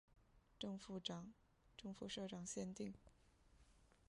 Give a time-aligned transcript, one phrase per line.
[0.57, 0.97] 正副
[2.09, 2.91] 社长限定